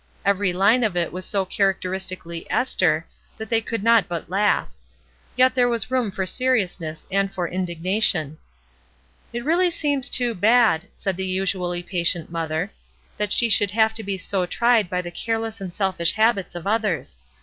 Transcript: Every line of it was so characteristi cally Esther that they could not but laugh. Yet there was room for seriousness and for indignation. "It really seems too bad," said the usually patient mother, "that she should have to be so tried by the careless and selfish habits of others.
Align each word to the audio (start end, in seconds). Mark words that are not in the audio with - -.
Every 0.25 0.51
line 0.51 0.83
of 0.83 0.97
it 0.97 1.13
was 1.13 1.25
so 1.25 1.45
characteristi 1.45 2.19
cally 2.19 2.47
Esther 2.49 3.05
that 3.37 3.51
they 3.51 3.61
could 3.61 3.83
not 3.83 4.07
but 4.07 4.31
laugh. 4.31 4.73
Yet 5.35 5.53
there 5.53 5.69
was 5.69 5.91
room 5.91 6.09
for 6.09 6.25
seriousness 6.25 7.05
and 7.11 7.31
for 7.31 7.47
indignation. 7.47 8.39
"It 9.31 9.45
really 9.45 9.69
seems 9.69 10.09
too 10.09 10.33
bad," 10.33 10.87
said 10.95 11.17
the 11.17 11.27
usually 11.27 11.83
patient 11.83 12.31
mother, 12.31 12.71
"that 13.17 13.31
she 13.31 13.47
should 13.47 13.69
have 13.69 13.93
to 13.93 14.01
be 14.01 14.17
so 14.17 14.47
tried 14.47 14.89
by 14.89 15.03
the 15.03 15.11
careless 15.11 15.61
and 15.61 15.71
selfish 15.71 16.13
habits 16.13 16.55
of 16.55 16.65
others. 16.65 17.19